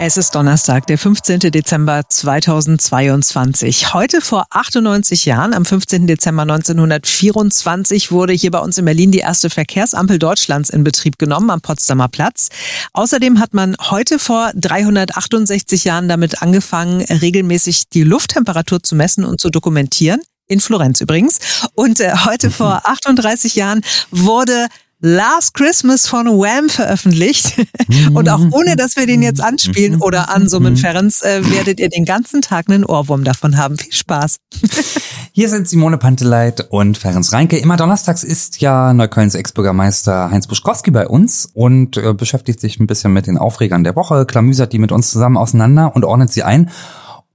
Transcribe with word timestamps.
Es 0.00 0.16
ist 0.16 0.36
Donnerstag, 0.36 0.86
der 0.86 0.96
15. 0.96 1.40
Dezember 1.50 2.02
2022. 2.08 3.94
Heute 3.94 4.20
vor 4.20 4.46
98 4.50 5.24
Jahren, 5.24 5.52
am 5.52 5.64
15. 5.64 6.06
Dezember 6.06 6.42
1924, 6.42 8.12
wurde 8.12 8.32
hier 8.32 8.52
bei 8.52 8.60
uns 8.60 8.78
in 8.78 8.84
Berlin 8.84 9.10
die 9.10 9.18
erste 9.18 9.50
Verkehrsampel 9.50 10.20
Deutschlands 10.20 10.70
in 10.70 10.84
Betrieb 10.84 11.18
genommen 11.18 11.50
am 11.50 11.60
Potsdamer 11.60 12.06
Platz. 12.06 12.48
Außerdem 12.92 13.40
hat 13.40 13.54
man 13.54 13.74
heute 13.90 14.20
vor 14.20 14.52
368 14.54 15.82
Jahren 15.82 16.08
damit 16.08 16.42
angefangen, 16.42 17.00
regelmäßig 17.00 17.88
die 17.88 18.04
Lufttemperatur 18.04 18.80
zu 18.80 18.94
messen 18.94 19.24
und 19.24 19.40
zu 19.40 19.50
dokumentieren. 19.50 20.20
In 20.46 20.60
Florenz 20.60 21.00
übrigens. 21.00 21.40
Und 21.74 21.98
äh, 21.98 22.12
heute 22.24 22.52
vor 22.52 22.82
38 22.88 23.56
Jahren 23.56 23.82
wurde 24.12 24.68
Last 25.00 25.54
Christmas 25.54 26.08
von 26.08 26.26
Wham 26.26 26.68
veröffentlicht. 26.68 27.54
Und 28.14 28.28
auch 28.28 28.40
ohne, 28.50 28.74
dass 28.74 28.96
wir 28.96 29.06
den 29.06 29.22
jetzt 29.22 29.40
anspielen 29.40 30.00
oder 30.00 30.34
ansummen, 30.34 30.76
Ferenc, 30.76 31.22
äh, 31.22 31.48
werdet 31.52 31.78
ihr 31.78 31.88
den 31.88 32.04
ganzen 32.04 32.42
Tag 32.42 32.68
einen 32.68 32.84
Ohrwurm 32.84 33.22
davon 33.22 33.56
haben. 33.56 33.78
Viel 33.78 33.92
Spaß. 33.92 34.38
Hier 35.32 35.48
sind 35.48 35.68
Simone 35.68 35.98
Panteleit 35.98 36.66
und 36.70 36.98
Ferenc 36.98 37.32
Reinke. 37.32 37.58
Immer 37.58 37.76
donnerstags 37.76 38.24
ist 38.24 38.60
ja 38.60 38.92
Neuköllns 38.92 39.36
Ex-Bürgermeister 39.36 40.32
Heinz 40.32 40.48
Buschkowski 40.48 40.90
bei 40.90 41.06
uns 41.06 41.48
und 41.54 41.96
äh, 41.96 42.12
beschäftigt 42.12 42.58
sich 42.58 42.80
ein 42.80 42.88
bisschen 42.88 43.12
mit 43.12 43.28
den 43.28 43.38
Aufregern 43.38 43.84
der 43.84 43.94
Woche, 43.94 44.26
klamüsert 44.26 44.72
die 44.72 44.80
mit 44.80 44.90
uns 44.90 45.10
zusammen 45.10 45.36
auseinander 45.36 45.94
und 45.94 46.04
ordnet 46.04 46.32
sie 46.32 46.42
ein. 46.42 46.70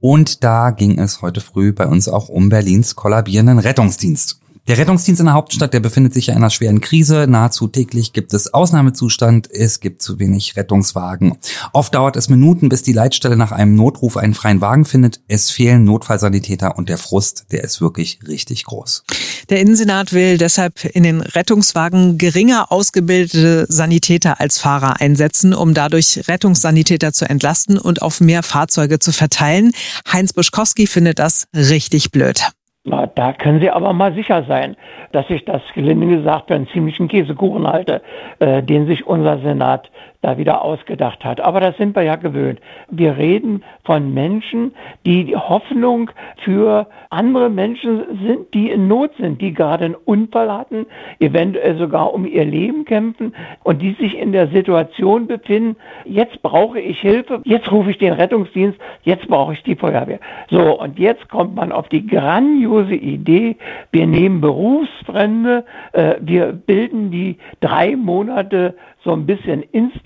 Und 0.02 0.44
da 0.44 0.72
ging 0.72 1.00
es 1.00 1.22
heute 1.22 1.40
früh 1.40 1.72
bei 1.72 1.88
uns 1.88 2.10
auch 2.10 2.28
um 2.28 2.50
Berlins 2.50 2.98
kollabierenden 2.98 3.58
Rettungsdienst. 3.58 4.43
Der 4.66 4.78
Rettungsdienst 4.78 5.20
in 5.20 5.26
der 5.26 5.36
Hauptstadt, 5.36 5.74
der 5.74 5.82
befindet 5.82 6.14
sich 6.14 6.28
ja 6.28 6.34
in 6.34 6.38
einer 6.38 6.50
schweren 6.50 6.80
Krise. 6.80 7.26
Nahezu 7.28 7.68
täglich 7.68 8.14
gibt 8.14 8.34
es 8.34 8.54
Ausnahmezustand. 8.54 9.52
Es 9.52 9.82
gibt 9.82 10.02
zu 10.02 10.20
wenig 10.20 10.56
Rettungswagen. 10.56 11.38
Oft 11.74 11.94
dauert 11.94 12.16
es 12.16 12.30
Minuten, 12.30 12.70
bis 12.70 12.82
die 12.82 12.94
Leitstelle 12.94 13.36
nach 13.36 13.52
einem 13.52 13.76
Notruf 13.76 14.16
einen 14.16 14.34
freien 14.34 14.62
Wagen 14.62 14.86
findet. 14.86 15.20
Es 15.28 15.52
fehlen 15.52 15.84
Notfallsanitäter 15.84 16.78
und 16.78 16.88
der 16.88 16.98
Frust, 16.98 17.48
der 17.52 17.66
ist 17.66 17.82
wirklich 17.82 18.20
richtig 18.26 18.64
groß. 18.64 19.04
Der 19.50 19.60
Innensenat 19.60 20.14
will 20.14 20.38
deshalb 20.38 20.86
in 20.86 21.04
den 21.04 21.20
Rettungswagen 21.20 22.18
geringer 22.18 22.72
ausgebildete 22.72 23.66
Sanitäter 23.68 24.40
als 24.40 24.60
Fahrer 24.60 25.02
einsetzen, 25.02 25.54
um 25.54 25.74
dadurch 25.74 26.22
Rettungssanitäter 26.30 27.12
zu 27.12 27.30
entlasten 27.30 27.78
und 27.78 28.02
auf 28.02 28.22
mehr 28.22 28.44
Fahrzeuge 28.44 29.00
zu 29.00 29.12
verteilen. 29.12 29.74
Heinz 30.10 30.32
Buschkowski 30.32 30.88
findet 30.88 31.20
das 31.20 31.48
richtig 31.54 32.12
blöd. 32.12 32.54
Na, 32.86 33.08
da 33.08 33.32
können 33.32 33.62
Sie 33.62 33.70
aber 33.70 33.94
mal 33.94 34.14
sicher 34.14 34.44
sein, 34.44 34.76
dass 35.14 35.30
ich 35.30 35.46
das 35.46 35.62
gelinde 35.74 36.08
gesagt 36.08 36.48
für 36.48 36.56
einen 36.56 36.68
ziemlichen 36.68 37.08
Käsekuchen 37.08 37.66
halte, 37.66 38.02
äh, 38.40 38.62
den 38.62 38.88
sich 38.88 39.08
unser 39.08 39.40
Senat 39.40 39.90
da 40.24 40.38
wieder 40.38 40.64
ausgedacht 40.64 41.24
hat. 41.26 41.42
Aber 41.42 41.60
das 41.60 41.78
sind 41.78 41.96
wir 41.96 42.04
ja 42.04 42.16
gewöhnt. 42.16 42.60
Wir 42.90 43.18
reden 43.18 43.64
von 43.84 44.14
Menschen, 44.14 44.74
die 45.06 45.26
die 45.26 45.36
Hoffnung 45.36 46.10
für 46.44 46.88
andere 47.10 47.50
Menschen 47.50 48.04
sind, 48.26 48.54
die 48.54 48.72
in 48.72 48.88
Not 48.88 49.12
sind, 49.20 49.42
die 49.42 49.54
gerade 49.54 49.86
einen 49.86 49.96
Unfall 49.96 50.52
hatten, 50.52 50.86
eventuell 51.20 51.78
sogar 51.78 52.14
um 52.14 52.26
ihr 52.26 52.46
Leben 52.46 52.86
kämpfen 52.86 53.36
und 53.64 53.82
die 53.82 53.92
sich 53.94 54.18
in 54.18 54.32
der 54.32 54.48
Situation 54.48 55.28
befinden, 55.28 55.76
jetzt 56.06 56.42
brauche 56.42 56.80
ich 56.80 57.00
Hilfe, 57.02 57.42
jetzt 57.44 57.70
rufe 57.72 57.92
ich 57.92 57.98
den 57.98 58.14
Rettungsdienst, 58.14 58.80
jetzt 59.04 59.28
brauche 59.28 59.54
ich 59.54 59.64
die 59.64 59.76
Feuerwehr. 59.76 60.20
So, 60.50 60.80
und 60.80 60.98
jetzt 61.00 61.30
kommt 61.30 61.56
man 61.56 61.74
auf 61.74 61.90
die 61.90 62.08
grandiose 62.08 62.96
Idee, 62.96 63.58
wir 63.92 64.08
nehmen 64.08 64.40
Berufsbrände, 64.40 65.66
äh, 65.92 66.16
wir 66.22 66.54
bilden 66.54 67.12
die 67.12 67.38
drei 67.60 67.98
Monate 67.98 68.76
so 69.04 69.12
ein 69.12 69.26
bisschen 69.26 69.64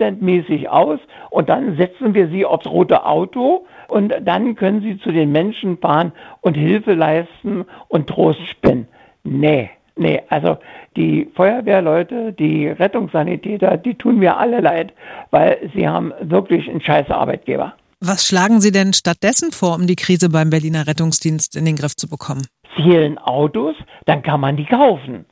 instantmäßig 0.07 0.69
aus 0.69 0.99
und 1.29 1.49
dann 1.49 1.77
setzen 1.77 2.13
wir 2.13 2.29
sie 2.29 2.45
aufs 2.45 2.65
rote 2.65 3.05
Auto 3.05 3.65
und 3.87 4.13
dann 4.21 4.55
können 4.55 4.81
sie 4.81 4.97
zu 4.99 5.11
den 5.11 5.31
Menschen 5.31 5.77
fahren 5.77 6.11
und 6.41 6.55
Hilfe 6.55 6.93
leisten 6.93 7.65
und 7.87 8.07
Trost 8.07 8.45
spenden. 8.47 8.87
Nee, 9.23 9.69
nee, 9.95 10.21
also 10.29 10.57
die 10.95 11.29
Feuerwehrleute, 11.35 12.33
die 12.33 12.67
Rettungssanitäter, 12.67 13.77
die 13.77 13.95
tun 13.95 14.19
mir 14.19 14.37
alle 14.37 14.61
leid, 14.61 14.93
weil 15.31 15.69
sie 15.75 15.87
haben 15.87 16.13
wirklich 16.21 16.69
einen 16.69 16.81
scheiß 16.81 17.09
Arbeitgeber. 17.09 17.73
Was 17.99 18.27
schlagen 18.27 18.61
Sie 18.61 18.71
denn 18.71 18.93
stattdessen 18.93 19.51
vor, 19.51 19.73
um 19.73 19.87
die 19.87 19.95
Krise 19.95 20.29
beim 20.29 20.51
Berliner 20.51 20.85
Rettungsdienst 20.85 21.55
in 21.55 21.65
den 21.65 21.75
Griff 21.75 21.95
zu 21.95 22.07
bekommen? 22.07 22.45
Fehlen 22.75 23.17
Autos, 23.17 23.75
dann 24.05 24.21
kann 24.21 24.39
man 24.39 24.55
die 24.55 24.65
kaufen 24.65 25.25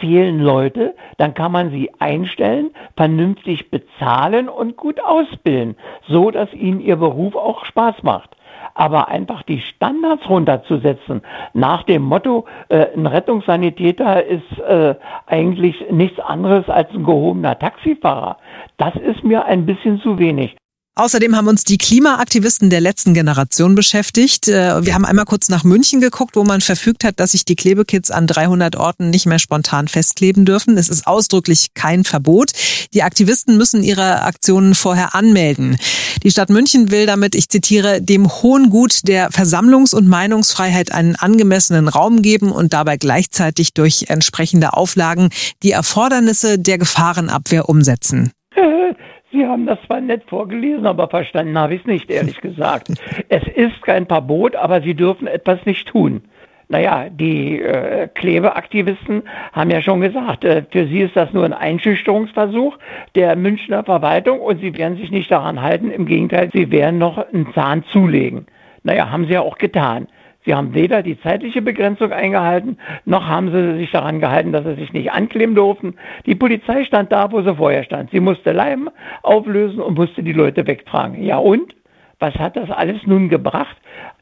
fehlen 0.00 0.40
Leute, 0.40 0.94
dann 1.16 1.34
kann 1.34 1.52
man 1.52 1.70
sie 1.70 1.90
einstellen, 1.98 2.70
vernünftig 2.96 3.70
bezahlen 3.70 4.48
und 4.48 4.76
gut 4.76 5.00
ausbilden, 5.04 5.76
so 6.06 6.30
dass 6.30 6.52
ihnen 6.52 6.80
ihr 6.80 6.96
Beruf 6.96 7.36
auch 7.36 7.64
Spaß 7.64 8.02
macht. 8.02 8.36
Aber 8.74 9.08
einfach 9.08 9.42
die 9.42 9.60
Standards 9.60 10.28
runterzusetzen, 10.28 11.22
nach 11.52 11.82
dem 11.84 12.02
Motto, 12.02 12.44
äh, 12.68 12.86
ein 12.94 13.06
Rettungssanitäter 13.06 14.24
ist 14.24 14.58
äh, 14.58 14.94
eigentlich 15.26 15.90
nichts 15.90 16.20
anderes 16.20 16.68
als 16.68 16.90
ein 16.90 17.04
gehobener 17.04 17.58
Taxifahrer, 17.58 18.36
das 18.76 18.94
ist 18.96 19.24
mir 19.24 19.44
ein 19.46 19.66
bisschen 19.66 20.00
zu 20.00 20.18
wenig. 20.18 20.57
Außerdem 20.98 21.36
haben 21.36 21.46
uns 21.46 21.62
die 21.62 21.78
Klimaaktivisten 21.78 22.70
der 22.70 22.80
letzten 22.80 23.14
Generation 23.14 23.76
beschäftigt. 23.76 24.48
Äh, 24.48 24.84
wir 24.84 24.94
haben 24.94 25.04
einmal 25.04 25.26
kurz 25.26 25.48
nach 25.48 25.62
München 25.62 26.00
geguckt, 26.00 26.34
wo 26.34 26.42
man 26.42 26.60
verfügt 26.60 27.04
hat, 27.04 27.20
dass 27.20 27.30
sich 27.30 27.44
die 27.44 27.54
Klebekits 27.54 28.10
an 28.10 28.26
300 28.26 28.74
Orten 28.74 29.08
nicht 29.10 29.24
mehr 29.24 29.38
spontan 29.38 29.86
festkleben 29.86 30.44
dürfen. 30.44 30.76
Es 30.76 30.88
ist 30.88 31.06
ausdrücklich 31.06 31.68
kein 31.74 32.02
Verbot. 32.02 32.50
Die 32.94 33.04
Aktivisten 33.04 33.56
müssen 33.56 33.84
ihre 33.84 34.22
Aktionen 34.22 34.74
vorher 34.74 35.14
anmelden. 35.14 35.76
Die 36.24 36.32
Stadt 36.32 36.50
München 36.50 36.90
will 36.90 37.06
damit, 37.06 37.36
ich 37.36 37.48
zitiere, 37.48 38.02
dem 38.02 38.28
hohen 38.28 38.68
Gut 38.68 39.06
der 39.06 39.30
Versammlungs- 39.30 39.94
und 39.94 40.08
Meinungsfreiheit 40.08 40.90
einen 40.90 41.14
angemessenen 41.14 41.86
Raum 41.86 42.22
geben 42.22 42.50
und 42.50 42.72
dabei 42.72 42.96
gleichzeitig 42.96 43.72
durch 43.72 44.06
entsprechende 44.08 44.72
Auflagen 44.72 45.28
die 45.62 45.70
Erfordernisse 45.70 46.58
der 46.58 46.76
Gefahrenabwehr 46.78 47.68
umsetzen. 47.68 48.32
Sie 49.30 49.46
haben 49.46 49.66
das 49.66 49.78
zwar 49.86 50.00
nett 50.00 50.24
vorgelesen, 50.26 50.86
aber 50.86 51.08
verstanden 51.08 51.58
habe 51.58 51.74
ich 51.74 51.82
es 51.82 51.86
nicht, 51.86 52.10
ehrlich 52.10 52.40
gesagt. 52.40 52.88
es 53.28 53.42
ist 53.54 53.82
kein 53.82 54.06
Verbot, 54.06 54.56
aber 54.56 54.80
Sie 54.80 54.94
dürfen 54.94 55.26
etwas 55.26 55.64
nicht 55.66 55.88
tun. 55.88 56.22
Naja, 56.70 57.06
die 57.08 57.60
äh, 57.62 58.08
Klebeaktivisten 58.08 59.22
haben 59.52 59.70
ja 59.70 59.80
schon 59.80 60.02
gesagt, 60.02 60.44
äh, 60.44 60.64
für 60.70 60.86
sie 60.86 61.00
ist 61.00 61.16
das 61.16 61.32
nur 61.32 61.46
ein 61.46 61.54
Einschüchterungsversuch 61.54 62.76
der 63.14 63.36
Münchner 63.36 63.84
Verwaltung 63.84 64.40
und 64.40 64.60
sie 64.60 64.76
werden 64.76 64.98
sich 64.98 65.10
nicht 65.10 65.30
daran 65.30 65.62
halten. 65.62 65.90
Im 65.90 66.04
Gegenteil, 66.04 66.50
sie 66.52 66.70
werden 66.70 66.98
noch 66.98 67.16
einen 67.16 67.54
Zahn 67.54 67.84
zulegen. 67.84 68.46
Naja, 68.82 69.10
haben 69.10 69.24
sie 69.24 69.32
ja 69.32 69.40
auch 69.40 69.56
getan. 69.56 70.08
Sie 70.48 70.54
haben 70.54 70.72
weder 70.72 71.02
die 71.02 71.20
zeitliche 71.20 71.60
Begrenzung 71.60 72.10
eingehalten, 72.10 72.78
noch 73.04 73.26
haben 73.26 73.52
sie 73.52 73.76
sich 73.80 73.90
daran 73.90 74.18
gehalten, 74.18 74.50
dass 74.50 74.64
sie 74.64 74.76
sich 74.76 74.94
nicht 74.94 75.12
ankleben 75.12 75.54
durften. 75.54 75.96
Die 76.24 76.34
Polizei 76.34 76.86
stand 76.86 77.12
da, 77.12 77.30
wo 77.30 77.42
sie 77.42 77.54
vorher 77.54 77.84
stand. 77.84 78.10
Sie 78.12 78.20
musste 78.20 78.52
Leim 78.52 78.88
auflösen 79.22 79.78
und 79.78 79.98
musste 79.98 80.22
die 80.22 80.32
Leute 80.32 80.66
wegtragen. 80.66 81.22
Ja 81.22 81.36
und? 81.36 81.74
Was 82.18 82.34
hat 82.36 82.56
das 82.56 82.70
alles 82.70 82.96
nun 83.04 83.28
gebracht? 83.28 83.76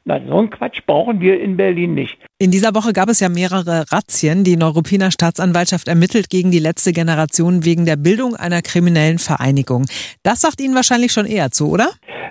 Na, 0.05 0.21
so 0.25 0.39
einen 0.39 0.51
Quatsch 0.51 0.83
brauchen 0.87 1.21
wir 1.21 1.41
in 1.41 1.57
Berlin 1.57 1.95
nicht. 1.95 2.19
In 2.39 2.53
dieser 2.53 2.75
Woche 2.75 2.93
gab 2.93 3.09
es 3.09 3.19
ja 3.19 3.29
mehrere 3.29 3.85
Razzien. 3.91 4.45
Die 4.45 4.57
Neuruppiner 4.57 5.11
Staatsanwaltschaft 5.11 5.89
ermittelt 5.89 6.31
gegen 6.31 6.53
die 6.53 6.61
letzte 6.61 6.93
Generation 6.93 7.65
wegen 7.65 7.87
der 7.87 7.97
Bildung 7.97 8.37
einer 8.37 8.63
kriminellen 8.63 9.19
Vereinigung. 9.19 9.87
Das 10.23 10.43
sagt 10.43 10.61
Ihnen 10.61 10.77
wahrscheinlich 10.77 11.13
schon 11.13 11.27
eher 11.27 11.51
zu, 11.51 11.71
oder? 11.71 11.89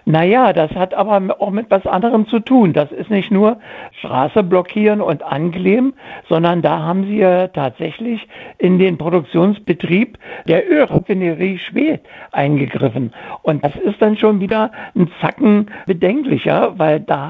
Naja, 0.07 0.53
das 0.53 0.69
hat 0.71 0.93
aber 0.93 1.41
auch 1.41 1.49
mit 1.49 1.71
was 1.71 1.87
anderem 1.87 2.27
zu 2.27 2.39
tun. 2.39 2.73
Das 2.73 2.91
ist 2.91 3.09
nicht 3.09 3.31
nur 3.31 3.57
Straße 3.99 4.43
blockieren 4.43 5.01
und 5.01 5.23
ankleben, 5.23 5.95
sondern 6.29 6.61
da 6.61 6.79
haben 6.79 7.05
sie 7.05 7.17
ja 7.17 7.47
tatsächlich 7.47 8.27
in 8.59 8.77
den 8.77 8.99
Produktionsbetrieb 8.99 10.19
der 10.47 10.69
Ölraffinerie 10.69 11.57
Schwedt 11.57 12.01
eingegriffen. 12.31 13.13
Und 13.41 13.65
das 13.65 13.75
ist 13.77 13.99
dann 13.99 14.15
schon 14.15 14.39
wieder 14.39 14.71
ein 14.95 15.09
Zacken 15.21 15.71
bedenklicher, 15.87 16.77
weil 16.77 16.99
da 16.99 17.24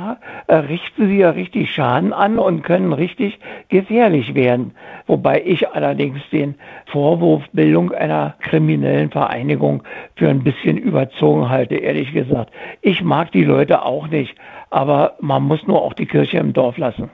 äh, 0.47 0.55
richten 0.55 1.07
sie 1.07 1.17
ja 1.17 1.31
richtig 1.31 1.73
Schaden 1.73 2.13
an 2.13 2.39
und 2.39 2.63
können 2.63 2.93
richtig 2.93 3.39
gefährlich 3.69 4.35
werden. 4.35 4.71
Wobei 5.07 5.41
ich 5.45 5.69
allerdings 5.69 6.19
den 6.31 6.55
Vorwurf 6.91 7.43
Bildung 7.53 7.91
einer 7.91 8.35
kriminellen 8.39 9.11
Vereinigung 9.11 9.83
für 10.15 10.29
ein 10.29 10.43
bisschen 10.43 10.77
überzogen 10.77 11.49
halte, 11.49 11.75
ehrlich 11.75 12.13
gesagt. 12.13 12.51
Ich 12.81 13.03
mag 13.03 13.31
die 13.31 13.43
Leute 13.43 13.83
auch 13.83 14.07
nicht, 14.07 14.35
aber 14.69 15.15
man 15.19 15.43
muss 15.43 15.65
nur 15.67 15.81
auch 15.81 15.93
die 15.93 16.07
Kirche 16.07 16.37
im 16.37 16.53
Dorf 16.53 16.77
lassen. 16.77 17.09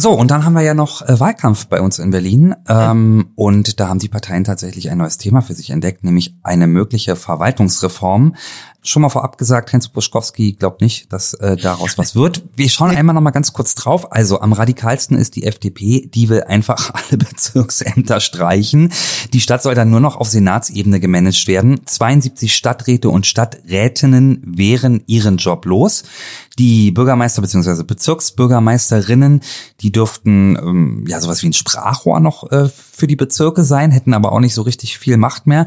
So, 0.00 0.12
und 0.12 0.30
dann 0.30 0.44
haben 0.44 0.52
wir 0.52 0.62
ja 0.62 0.74
noch 0.74 1.02
äh, 1.02 1.18
Wahlkampf 1.18 1.66
bei 1.66 1.80
uns 1.80 1.98
in 1.98 2.12
Berlin. 2.12 2.54
Ähm, 2.68 3.32
und 3.34 3.80
da 3.80 3.88
haben 3.88 3.98
die 3.98 4.08
Parteien 4.08 4.44
tatsächlich 4.44 4.92
ein 4.92 4.98
neues 4.98 5.18
Thema 5.18 5.40
für 5.40 5.54
sich 5.54 5.70
entdeckt, 5.70 6.04
nämlich 6.04 6.36
eine 6.44 6.68
mögliche 6.68 7.16
Verwaltungsreform. 7.16 8.36
Schon 8.88 9.02
mal 9.02 9.10
vorab 9.10 9.36
gesagt, 9.36 9.74
Heinz 9.74 9.86
Buschkowski 9.88 10.54
glaubt 10.54 10.80
nicht, 10.80 11.12
dass 11.12 11.34
äh, 11.34 11.58
daraus 11.58 11.98
was 11.98 12.14
wird. 12.14 12.42
Wir 12.56 12.70
schauen 12.70 12.96
einmal 12.96 13.14
noch 13.14 13.20
mal 13.20 13.32
ganz 13.32 13.52
kurz 13.52 13.74
drauf. 13.74 14.12
Also 14.12 14.40
am 14.40 14.54
radikalsten 14.54 15.18
ist 15.18 15.36
die 15.36 15.44
FDP, 15.44 16.08
die 16.14 16.30
will 16.30 16.42
einfach 16.44 16.94
alle 16.94 17.18
Bezirksämter 17.18 18.18
streichen. 18.20 18.90
Die 19.34 19.42
Stadt 19.42 19.62
soll 19.62 19.74
dann 19.74 19.90
nur 19.90 20.00
noch 20.00 20.16
auf 20.16 20.28
Senatsebene 20.28 21.00
gemanagt 21.00 21.48
werden. 21.48 21.82
72 21.84 22.56
Stadträte 22.56 23.10
und 23.10 23.26
Stadträtinnen 23.26 24.42
wären 24.46 25.02
ihren 25.06 25.36
Job 25.36 25.66
los. 25.66 26.04
Die 26.58 26.90
Bürgermeister 26.90 27.42
bzw. 27.42 27.82
Bezirksbürgermeisterinnen, 27.82 29.42
die 29.82 29.92
dürften 29.92 30.56
ähm, 30.56 31.04
ja 31.06 31.20
sowas 31.20 31.42
wie 31.42 31.48
ein 31.48 31.52
Sprachrohr 31.52 32.20
noch 32.20 32.50
äh, 32.50 32.70
für 32.70 33.06
die 33.06 33.16
Bezirke 33.16 33.64
sein, 33.64 33.90
hätten 33.90 34.14
aber 34.14 34.32
auch 34.32 34.40
nicht 34.40 34.54
so 34.54 34.62
richtig 34.62 34.96
viel 34.96 35.18
Macht 35.18 35.46
mehr. 35.46 35.66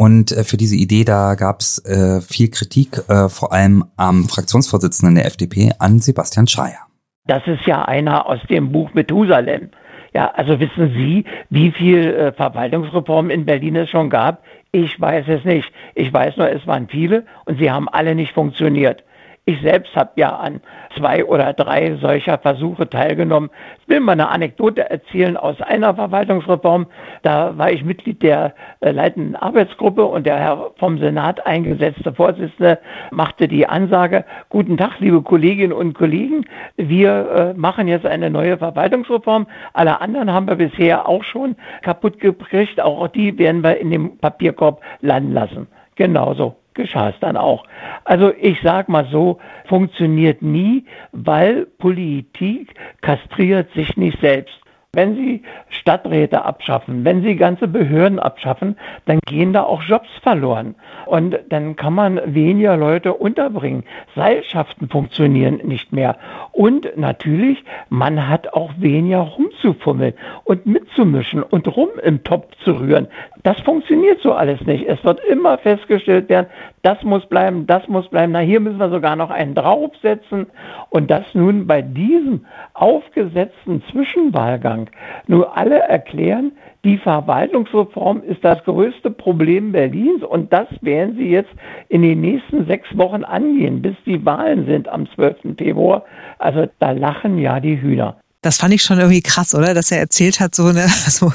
Und 0.00 0.32
äh, 0.32 0.44
für 0.44 0.56
diese 0.56 0.76
Idee, 0.76 1.04
da 1.04 1.34
gab 1.34 1.60
es 1.60 1.76
äh, 1.84 2.22
viel 2.22 2.48
Kritik, 2.48 3.02
äh, 3.10 3.28
vor 3.28 3.52
allem 3.52 3.84
am 3.98 4.24
Fraktionsvorsitzenden 4.30 5.16
der 5.16 5.26
FDP, 5.26 5.72
an 5.78 5.98
Sebastian 5.98 6.46
Schreier. 6.46 6.86
Das 7.26 7.46
ist 7.46 7.66
ja 7.66 7.84
einer 7.84 8.26
aus 8.26 8.38
dem 8.48 8.72
Buch 8.72 8.94
Methusalem. 8.94 9.68
Ja, 10.14 10.30
also 10.30 10.58
wissen 10.58 10.94
Sie, 10.94 11.24
wie 11.50 11.70
viel 11.72 12.14
äh, 12.14 12.32
Verwaltungsreformen 12.32 13.30
in 13.30 13.44
Berlin 13.44 13.76
es 13.76 13.90
schon 13.90 14.08
gab? 14.08 14.42
Ich 14.72 14.98
weiß 14.98 15.26
es 15.28 15.44
nicht. 15.44 15.70
Ich 15.94 16.10
weiß 16.10 16.38
nur, 16.38 16.50
es 16.50 16.66
waren 16.66 16.88
viele 16.88 17.26
und 17.44 17.58
sie 17.58 17.70
haben 17.70 17.86
alle 17.86 18.14
nicht 18.14 18.32
funktioniert. 18.32 19.04
Ich 19.50 19.60
selbst 19.62 19.96
habe 19.96 20.12
ja 20.14 20.36
an 20.36 20.60
zwei 20.96 21.24
oder 21.24 21.52
drei 21.52 21.96
solcher 21.96 22.38
Versuche 22.38 22.88
teilgenommen. 22.88 23.50
Ich 23.82 23.88
will 23.88 23.98
mal 23.98 24.12
eine 24.12 24.28
Anekdote 24.28 24.88
erzählen 24.88 25.36
aus 25.36 25.60
einer 25.60 25.92
Verwaltungsreform. 25.92 26.86
Da 27.22 27.58
war 27.58 27.72
ich 27.72 27.82
Mitglied 27.82 28.22
der 28.22 28.54
äh, 28.78 28.92
leitenden 28.92 29.34
Arbeitsgruppe 29.34 30.04
und 30.04 30.24
der 30.24 30.38
Herr 30.38 30.70
vom 30.78 31.00
Senat 31.00 31.44
eingesetzte 31.44 32.12
Vorsitzende 32.12 32.78
machte 33.10 33.48
die 33.48 33.66
Ansage, 33.66 34.24
guten 34.50 34.76
Tag, 34.76 35.00
liebe 35.00 35.20
Kolleginnen 35.20 35.72
und 35.72 35.94
Kollegen, 35.94 36.46
wir 36.76 37.54
äh, 37.56 37.58
machen 37.58 37.88
jetzt 37.88 38.06
eine 38.06 38.30
neue 38.30 38.56
Verwaltungsreform. 38.56 39.48
Alle 39.72 40.00
anderen 40.00 40.32
haben 40.32 40.46
wir 40.46 40.54
bisher 40.54 41.08
auch 41.08 41.24
schon 41.24 41.56
kaputt 41.82 42.20
gekriegt. 42.20 42.80
Auch 42.80 43.08
die 43.08 43.36
werden 43.36 43.64
wir 43.64 43.78
in 43.78 43.90
dem 43.90 44.18
Papierkorb 44.18 44.80
landen 45.00 45.32
lassen. 45.32 45.66
Genauso 45.96 46.59
geschah 46.80 47.10
es 47.10 47.20
dann 47.20 47.36
auch. 47.36 47.64
Also 48.04 48.32
ich 48.38 48.60
sage 48.62 48.90
mal 48.90 49.06
so, 49.10 49.38
funktioniert 49.66 50.42
nie, 50.42 50.84
weil 51.12 51.66
Politik 51.78 52.74
kastriert 53.00 53.72
sich 53.74 53.96
nicht 53.96 54.20
selbst. 54.20 54.58
Wenn 54.92 55.14
Sie 55.14 55.42
Stadträte 55.68 56.44
abschaffen, 56.44 57.04
wenn 57.04 57.22
Sie 57.22 57.36
ganze 57.36 57.68
Behörden 57.68 58.18
abschaffen, 58.18 58.76
dann 59.06 59.20
gehen 59.24 59.52
da 59.52 59.62
auch 59.62 59.82
Jobs 59.84 60.08
verloren. 60.20 60.74
Und 61.06 61.38
dann 61.48 61.76
kann 61.76 61.94
man 61.94 62.20
weniger 62.34 62.76
Leute 62.76 63.14
unterbringen. 63.14 63.84
Seilschaften 64.16 64.88
funktionieren 64.88 65.60
nicht 65.62 65.92
mehr. 65.92 66.16
Und 66.50 66.96
natürlich, 66.96 67.62
man 67.88 68.28
hat 68.28 68.52
auch 68.52 68.72
weniger 68.78 69.20
rumzufummeln 69.20 70.14
und 70.42 70.66
mitzumischen 70.66 71.44
und 71.44 71.68
rum 71.76 71.90
im 72.02 72.24
Topf 72.24 72.48
zu 72.64 72.72
rühren. 72.72 73.06
Das 73.44 73.60
funktioniert 73.60 74.20
so 74.22 74.32
alles 74.32 74.60
nicht. 74.62 74.88
Es 74.88 75.04
wird 75.04 75.20
immer 75.20 75.58
festgestellt 75.58 76.28
werden, 76.28 76.48
das 76.82 77.02
muss 77.04 77.26
bleiben, 77.26 77.66
das 77.66 77.86
muss 77.86 78.08
bleiben. 78.08 78.32
Na, 78.32 78.40
hier 78.40 78.58
müssen 78.58 78.78
wir 78.78 78.90
sogar 78.90 79.14
noch 79.14 79.30
einen 79.30 79.54
draufsetzen. 79.54 80.48
Und 80.88 81.12
das 81.12 81.32
nun 81.34 81.68
bei 81.68 81.80
diesem 81.80 82.46
aufgesetzten 82.74 83.82
Zwischenwahlgang 83.90 84.79
nur 85.26 85.56
alle 85.56 85.78
erklären, 85.80 86.52
die 86.84 86.96
Verwaltungsreform 86.96 88.22
ist 88.22 88.42
das 88.42 88.62
größte 88.64 89.10
Problem 89.10 89.72
Berlins 89.72 90.22
und 90.22 90.52
das 90.52 90.66
werden 90.80 91.16
sie 91.16 91.28
jetzt 91.28 91.50
in 91.88 92.02
den 92.02 92.20
nächsten 92.22 92.66
sechs 92.66 92.88
Wochen 92.96 93.24
angehen, 93.24 93.82
bis 93.82 93.96
die 94.06 94.24
Wahlen 94.24 94.64
sind 94.64 94.88
am 94.88 95.06
12. 95.14 95.56
Februar. 95.58 96.04
Also 96.38 96.66
da 96.78 96.92
lachen 96.92 97.38
ja 97.38 97.60
die 97.60 97.80
Hühner. 97.80 98.16
Das 98.42 98.56
fand 98.56 98.72
ich 98.72 98.82
schon 98.82 98.98
irgendwie 98.98 99.20
krass, 99.20 99.54
oder? 99.54 99.74
Dass 99.74 99.92
er 99.92 99.98
erzählt 99.98 100.40
hat, 100.40 100.54
so 100.54 100.66
eine, 100.66 100.88
so 100.88 101.30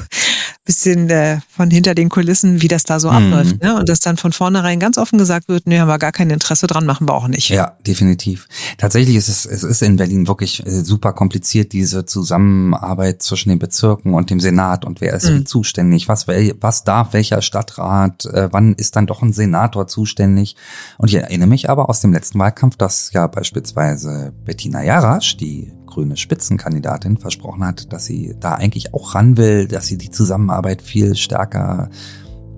bisschen 0.66 1.08
äh, 1.08 1.38
von 1.48 1.70
hinter 1.70 1.94
den 1.94 2.10
Kulissen, 2.10 2.60
wie 2.60 2.68
das 2.68 2.82
da 2.82 3.00
so 3.00 3.10
mhm. 3.10 3.16
abläuft. 3.16 3.62
Ne? 3.62 3.76
Und 3.78 3.88
dass 3.88 4.00
dann 4.00 4.18
von 4.18 4.32
vornherein 4.32 4.78
ganz 4.78 4.98
offen 4.98 5.18
gesagt 5.18 5.48
wird, 5.48 5.66
nee, 5.66 5.78
haben 5.78 5.88
wir 5.88 5.98
gar 5.98 6.12
kein 6.12 6.28
Interesse 6.28 6.66
dran, 6.66 6.84
machen 6.84 7.08
wir 7.08 7.14
auch 7.14 7.28
nicht. 7.28 7.48
Ja, 7.48 7.76
definitiv. 7.86 8.48
Tatsächlich 8.76 9.16
ist 9.16 9.28
es, 9.28 9.46
es 9.46 9.62
ist 9.62 9.82
in 9.82 9.96
Berlin 9.96 10.28
wirklich 10.28 10.66
äh, 10.66 10.84
super 10.84 11.12
kompliziert, 11.12 11.72
diese 11.72 12.04
Zusammenarbeit 12.04 13.22
zwischen 13.22 13.48
den 13.48 13.58
Bezirken 13.58 14.12
und 14.12 14.28
dem 14.28 14.40
Senat 14.40 14.84
und 14.84 15.00
wer 15.00 15.14
ist 15.14 15.32
wie 15.32 15.44
zuständig, 15.44 16.08
was, 16.08 16.26
was 16.28 16.84
darf 16.84 17.12
welcher 17.12 17.40
Stadtrat, 17.40 18.26
äh, 18.26 18.48
wann 18.52 18.74
ist 18.74 18.96
dann 18.96 19.06
doch 19.06 19.22
ein 19.22 19.32
Senator 19.32 19.86
zuständig. 19.86 20.56
Und 20.98 21.08
ich 21.08 21.14
erinnere 21.14 21.48
mich 21.48 21.70
aber 21.70 21.88
aus 21.88 22.00
dem 22.00 22.12
letzten 22.12 22.38
Wahlkampf, 22.38 22.76
dass 22.76 23.12
ja 23.12 23.26
beispielsweise 23.28 24.32
Bettina 24.44 24.82
Jarasch, 24.82 25.36
die 25.36 25.72
grüne 25.96 26.16
Spitzenkandidatin 26.18 27.16
versprochen 27.16 27.64
hat, 27.64 27.90
dass 27.92 28.04
sie 28.04 28.36
da 28.38 28.52
eigentlich 28.52 28.92
auch 28.92 29.14
ran 29.14 29.38
will, 29.38 29.66
dass 29.66 29.86
sie 29.86 29.96
die 29.96 30.10
Zusammenarbeit 30.10 30.82
viel 30.82 31.16
stärker 31.16 31.88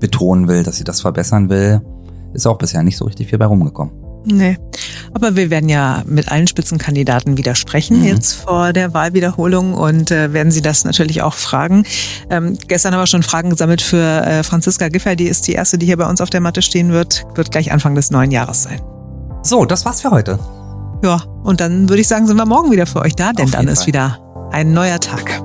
betonen 0.01 0.49
will, 0.49 0.65
dass 0.65 0.77
sie 0.77 0.85
das 0.85 1.01
verbessern 1.01 1.49
will, 1.49 1.81
ist 2.35 2.47
auch 2.47 2.59
bisher 2.59 2.83
nicht 2.83 2.97
so 2.97 3.05
richtig 3.05 3.29
viel 3.29 3.39
bei 3.39 3.47
rumgekommen. 3.47 3.95
Nee. 4.25 4.59
Aber 5.15 5.37
wir 5.37 5.51
werden 5.51 5.69
ja 5.69 6.03
mit 6.05 6.31
allen 6.31 6.49
Spitzenkandidaten 6.49 7.37
wieder 7.39 7.55
sprechen, 7.55 8.01
mhm. 8.01 8.07
jetzt 8.07 8.33
vor 8.33 8.73
der 8.73 8.93
Wahlwiederholung 8.93 9.75
und 9.75 10.11
äh, 10.11 10.33
werden 10.33 10.51
Sie 10.51 10.61
das 10.61 10.85
natürlich 10.85 11.23
auch 11.23 11.35
fragen. 11.35 11.85
Ähm, 12.29 12.59
gestern 12.67 12.93
haben 12.93 13.01
wir 13.01 13.07
schon 13.07 13.23
Fragen 13.23 13.51
gesammelt 13.51 13.81
für 13.81 14.03
äh, 14.03 14.43
Franziska 14.43 14.89
Giffer, 14.89 15.15
die 15.15 15.29
ist 15.29 15.47
die 15.47 15.53
erste, 15.53 15.79
die 15.79 15.87
hier 15.87 15.97
bei 15.97 16.11
uns 16.11 16.21
auf 16.21 16.31
der 16.31 16.41
Matte 16.41 16.61
stehen 16.61 16.91
wird, 16.91 17.25
wird 17.37 17.53
gleich 17.53 17.71
Anfang 17.71 17.95
des 17.95 18.11
neuen 18.11 18.33
Jahres 18.33 18.65
sein. 18.65 18.81
So, 19.43 19.65
das 19.65 19.85
war's 19.85 20.03
für 20.03 20.11
heute. 20.11 20.41
Ja, 21.03 21.23
und 21.45 21.61
dann 21.61 21.89
würde 21.89 22.01
ich 22.01 22.09
sagen, 22.09 22.27
sind 22.27 22.37
wir 22.37 22.47
morgen 22.47 22.71
wieder 22.71 22.87
für 22.87 23.01
euch 23.01 23.15
da, 23.15 23.33
denn 23.33 23.51
dann 23.51 23.69
ist 23.69 23.87
wieder 23.87 24.19
ein 24.51 24.73
neuer 24.73 24.99
Tag. 24.99 25.43